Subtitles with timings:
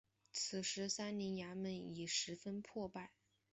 [0.31, 3.11] 此时三陵衙门已十分破败。